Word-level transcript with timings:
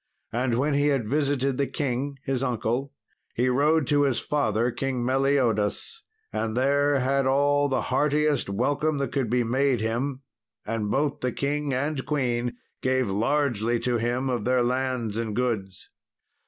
And 0.33 0.55
when 0.55 0.73
he 0.73 0.87
had 0.87 1.05
visited 1.05 1.57
the 1.59 1.67
king 1.67 2.17
his 2.23 2.41
uncle, 2.41 2.91
he 3.35 3.49
rode 3.49 3.85
to 3.89 4.01
his 4.01 4.19
father, 4.19 4.71
King 4.71 5.05
Meliodas, 5.05 6.01
and 6.33 6.57
there 6.57 6.97
had 7.01 7.27
all 7.27 7.69
the 7.69 7.83
heartiest 7.83 8.49
welcome 8.49 8.97
that 8.97 9.11
could 9.11 9.29
be 9.29 9.43
made 9.43 9.79
him. 9.79 10.23
And 10.65 10.89
both 10.89 11.19
the 11.19 11.31
king 11.31 11.71
and 11.71 12.03
queen 12.03 12.57
gave 12.81 13.11
largely 13.11 13.79
to 13.81 13.97
him 13.97 14.27
of 14.27 14.43
their 14.43 14.63
lands 14.63 15.17
and 15.19 15.35
goods. 15.35 15.91